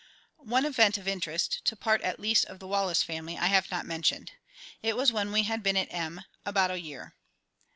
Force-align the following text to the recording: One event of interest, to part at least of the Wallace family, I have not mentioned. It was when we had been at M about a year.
One 0.39 0.65
event 0.65 0.97
of 0.97 1.07
interest, 1.07 1.63
to 1.65 1.75
part 1.75 2.01
at 2.01 2.19
least 2.19 2.45
of 2.45 2.57
the 2.57 2.67
Wallace 2.67 3.03
family, 3.03 3.37
I 3.37 3.45
have 3.45 3.69
not 3.69 3.85
mentioned. 3.85 4.31
It 4.81 4.97
was 4.97 5.11
when 5.11 5.31
we 5.31 5.43
had 5.43 5.61
been 5.61 5.77
at 5.77 5.93
M 5.93 6.21
about 6.43 6.71
a 6.71 6.81
year. 6.81 7.13